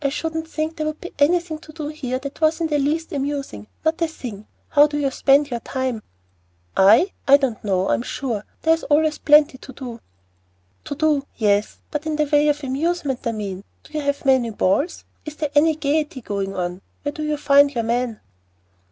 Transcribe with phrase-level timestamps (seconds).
[0.03, 3.13] I shouldn't think there would be anything to do here that was in the least
[3.13, 4.47] amusing, not a thing.
[4.69, 6.01] How do you spend your time?"
[6.75, 7.11] "I?
[7.27, 8.43] I don't know, I'm sure.
[8.63, 9.99] There's always plenty to do."
[10.85, 13.63] "To do, yes; but in the way of amusement, I mean.
[13.83, 15.05] Do you have many balls?
[15.23, 16.81] Is there any gayety going on?
[17.03, 18.21] Where do you find your men?"